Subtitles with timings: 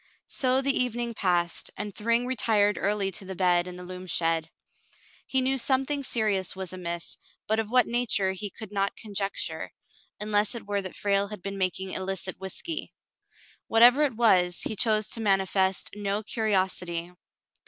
[0.25, 4.49] So the evening passed, and Thryng retired early to the bed in the loom shed.
[5.27, 9.71] He knew something serious was amiss, but of what nature he could not conjecture,
[10.19, 12.95] unless it were that Frale had been making illicit whiskey.
[13.67, 17.11] What ever it was, he chose to manifest no curiosity.